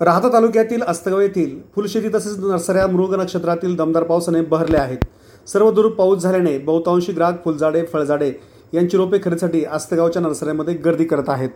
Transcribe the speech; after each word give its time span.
राहता 0.00 0.28
तालुक्यातील 0.32 0.82
अस्तगाव 0.82 1.20
येथील 1.20 1.58
फुलशेती 1.74 2.08
तसेच 2.08 2.38
नर्सऱ्या 2.40 2.86
मृग 2.86 3.14
नक्षत्रातील 3.20 3.74
दमदार 3.76 4.02
पावसाने 4.02 4.40
बहरल्या 4.40 4.80
आहेत. 4.82 4.98
सर्वदूर 5.46 5.88
पाऊस 5.92 6.22
झाल्याने 6.22 6.56
बहुतांशी 6.58 7.12
ग्राहक 7.12 7.42
फुलझाडे 7.44 7.82
फळझाडे 7.92 8.30
यांची 8.72 8.96
रोपे 8.96 9.18
खरेदीसाठी 9.24 9.64
आस्तगावच्या 9.64 10.22
नर्सऱ्यामध्ये 10.22 10.74
गर्दी 10.74 11.04
करत 11.04 11.28
आहेत. 11.28 11.48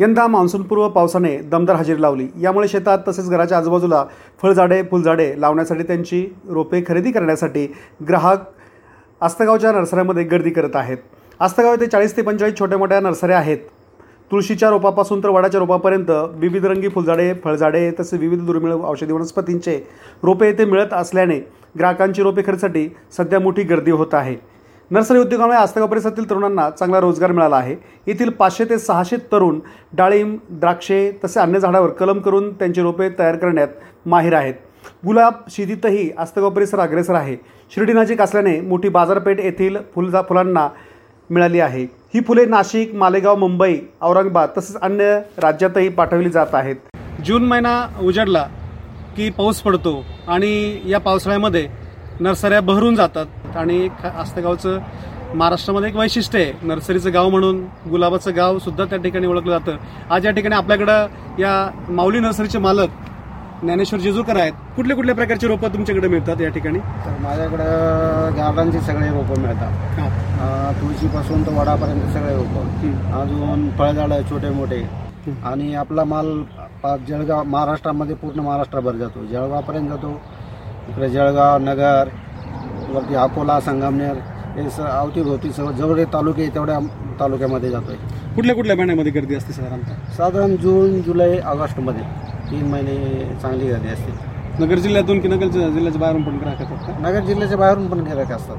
यंदा 0.00 0.26
मान्सूनपूर्व 0.26 0.88
पावसाने 0.88 1.36
दमदार 1.42 1.76
हजेरी 1.76 2.02
लावली. 2.02 2.26
यामुळे 2.40 2.68
शेतात 2.68 2.98
तसेच 3.08 3.30
घराच्या 3.30 3.58
आजूबाजूला 3.58 4.04
फळझाडे 4.42 4.82
फुलझाडे 4.90 5.32
लावण्यासाठी 5.40 5.82
त्यांची 5.82 6.24
रोपे 6.48 6.82
खरेदी 6.88 7.12
करण्यासाठी 7.12 7.66
ग्राहक 8.08 8.44
आस्तगावच्या 9.20 9.72
नर्सऱ्यामध्ये 9.72 10.24
गर्दी 10.24 10.50
करत 10.50 10.76
आहेत. 10.76 10.98
आस्तगाव 11.40 11.72
येथे 11.72 11.86
चाळीस 11.86 12.16
ते 12.16 12.22
पंचेचाळीस 12.22 12.58
छोट्या 12.58 12.78
मोठ्या 12.78 13.00
नर्सऱ्या 13.00 13.38
आहेत. 13.38 13.58
तुळशीच्या 14.30 14.70
रोपापासून 14.70 15.22
तर 15.22 15.28
वडाच्या 15.28 15.58
रोपापर्यंत 15.60 16.10
विविध 16.34 16.64
रंगी 16.66 16.88
फुलझाडे 16.88 17.32
फळझाडे 17.44 17.90
तसे 18.00 18.16
विविध 18.16 18.44
दुर्मिळ 18.46 18.72
औषधी 18.72 19.12
वनस्पतींचे 19.12 19.76
रोपे 20.22 20.46
येथे 20.46 20.64
मिळत 20.64 20.92
असल्याने 20.92 21.38
ग्राहकांची 21.78 22.22
रोपे 22.22 22.42
खरेदीसाठी 22.42 22.88
सध्या 23.16 23.40
मोठी 23.40 23.62
गर्दी 23.62 23.90
होत 23.90 24.14
आहे. 24.14 24.36
नर्सरी 24.90 25.18
उद्योगामुळे 25.18 25.56
आस्तगाव 25.58 25.88
परिसरातील 25.88 26.28
तरुणांना 26.30 26.68
चांगला 26.70 27.00
रोजगार 27.00 27.32
मिळाला 27.32 27.56
आहे. 27.56 27.76
येथील 28.06 28.30
पाचशे 28.30 28.64
ते 28.64 28.78
सहाशे 28.78 29.16
तरुण 29.32 29.58
डाळिंब 29.92 30.36
द्राक्षे 30.50 31.10
तसे 31.24 31.40
अन्य 31.40 31.60
झाडावर 31.60 31.90
कलम 31.90 32.20
करून 32.20 32.52
त्यांची 32.52 32.82
रोपे 32.82 33.08
तयार 33.18 33.36
करण्यात 33.36 33.68
माहीर 34.06 34.34
आहेत. 34.34 34.54
गुलाब 35.06 35.34
शेतीतही 35.50 36.10
आस्तगाव 36.18 36.50
परिसर 36.50 36.78
अग्रेसर 36.78 37.14
आहे. 37.14 37.36
शिर्डी 37.74 37.92
नजीक 37.92 38.20
असल्याने 38.20 38.60
मोठी 38.60 38.88
बाजारपेठ 38.88 39.40
येथील 39.40 39.76
फुलझा 39.94 40.22
फुलांना 40.22 40.68
मिळाली 41.30 41.60
आहे. 41.60 41.86
ही 42.14 42.20
फुले 42.20 42.44
नाशिक 42.46 42.94
मालेगाव 42.94 43.36
मुंबई 43.36 43.74
औरंगाबाद 44.02 44.48
तसेच 44.56 44.76
अन्य 44.82 45.18
राज्यातही 45.38 45.88
पाठवली 45.88 46.30
जात 46.30 46.54
आहेत. 46.54 46.76
जून 47.24 47.44
महिना 47.46 47.72
उजडला 48.02 48.42
की 49.16 49.28
पाऊस 49.30 49.60
पडतो 49.62 49.92
आणि 50.28 50.80
या 50.86 51.00
पावसाळ्यामध्ये 51.00 51.66
नर्सऱ्या 52.20 52.60
बहरून 52.60 52.94
जातात. 52.96 53.26
आणि 53.56 53.76
एक 53.84 54.06
आस्तगावचं 54.06 54.78
महाराष्ट्रामध्ये 55.34 55.88
एक 55.88 55.96
वैशिष्ट्य 55.96 56.42
आहे. 56.42 56.52
नर्सरीचं 56.62 57.12
गाव 57.14 57.28
म्हणून 57.28 57.60
गुलाबाचं 57.90 58.36
गाव 58.36 58.58
सुद्धा 58.58 58.84
त्या 58.84 58.98
ठिकाणी 58.98 59.26
ओळखलं 59.26 59.58
जातं. 59.58 59.76
आज 60.10 60.26
या 60.26 60.32
ठिकाणी 60.32 60.54
आपल्याकडं 60.56 61.06
या 61.38 61.70
माऊली 61.88 62.20
नर्सरीचे 62.20 62.58
मालक 62.58 62.88
ज्ञानेश्वर 63.62 64.00
जेजूरकर 64.00 64.36
आहेत. 64.36 64.52
कुठल्या 64.76 64.96
कुठल्या 64.96 65.14
प्रकारची 65.14 65.46
रोपं 65.46 65.68
तुमच्याकडे 65.68 66.08
मिळतात 66.08 66.40
या 66.40 66.48
ठिकाणी? 66.48 66.78
तर 66.78 67.10
माझ्याकडं 67.20 67.66
गार्डनचे 68.36 68.80
सगळे 68.80 69.08
रोपं 69.08 69.42
मिळतात. 69.42 69.72
अं, 70.00 70.72
तुळशीपासून 70.80 71.46
तर 71.46 71.52
वडापर्यंत 71.52 72.02
सगळे 72.02 72.36
रोपं. 72.36 72.92
अजून 73.20 73.70
फळझाडं 73.70 74.22
छोटे 74.30 74.50
मोठे 74.50 74.88
आणि 75.44 75.74
आपला 75.74 76.04
माल 76.04 76.42
पा- 76.82 76.98
जळगाव 77.08 77.42
महाराष्ट्रामध्ये 77.42 78.16
पूर्ण 78.16 78.40
महाराष्ट्रभर 78.40 78.92
जातो. 78.92 79.24
जळगावपर्यंत 79.24 79.88
जातो. 79.88 80.20
इकडे 80.88 81.08
जळगाव 81.08 81.58
नगर 81.58 82.08
वरती 82.88 83.14
अकोला 83.14 83.60
संगमनेर 83.60 84.14
हे 84.60 84.70
स 84.70 84.80
अवतीभोवती 84.80 85.52
सर्व 85.52 85.72
जेवढे 85.72 86.04
तालुके 86.04 86.42
आहे 86.42 86.54
तेवढ्या 86.54 86.78
तालुक्यामध्ये 87.20 87.70
जातोय. 87.70 87.94
कुठल्या 88.34 88.56
कुठल्या 88.56 88.76
महिन्यामध्ये 88.76 89.12
गर्दी 89.12 89.34
असते 89.34 89.52
साधारणतः? 89.52 90.12
साधारण 90.12 90.56
जून 90.56 91.02
जुलै 91.02 91.38
ऑगस्टमध्ये. 91.38 92.27
तीन 92.50 92.66
महिने 92.66 93.28
चांगली 93.42 93.68
गर्दी 93.68 93.88
असते. 93.88 94.38
नगर 94.64 94.78
जिल्ह्यातून 94.78 95.20
की 95.20 95.28
नगर 95.28 95.46
जि- 95.46 95.70
जिल्ह्याच्या 95.70 96.00
बाहेरून 96.00 96.22
पण 96.22 96.36
ग्राहक 96.36 96.60
येतात 96.60 96.76
का? 96.76 97.08
नगर 97.08 97.20
जिल्ह्याच्या 97.20 97.58
बाहेरून 97.58 97.86
पण 97.86 98.00
गिरायक 98.00 98.32
असतात. 98.32 98.56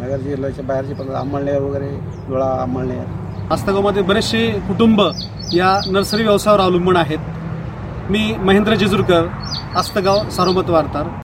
नगर 0.00 0.16
जिल्ह्याच्या 0.16 0.64
बाहेरचे 0.64 0.94
पण 0.94 1.08
अंमळनेर 1.08 1.60
वगैरे 1.60 1.96
धुळा 2.28 2.62
अंमळनेर 2.62 3.04
आस्तगावमध्ये 3.50 4.02
बरेचसे 4.02 4.50
कुटुंब 4.50 5.02
या 5.52 5.80
नर्सरी 5.90 6.22
व्यवसायावर 6.22 6.60
अवलंबून 6.60 6.96
आहेत. 6.96 7.18
मी 8.10 8.34
महेंद्र 8.38 8.74
जेजूरकर 8.74 9.26
आस्तगाव 9.76 10.28
सारोमत 10.28 10.70
वार्तार 10.70 11.23